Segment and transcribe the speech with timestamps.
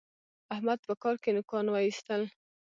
[0.53, 2.21] احمد په کار کې نوکان واېستل.